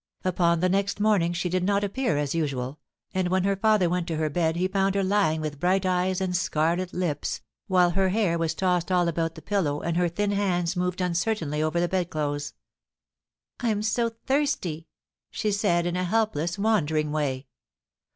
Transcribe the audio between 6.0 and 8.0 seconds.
and scarlet lips, while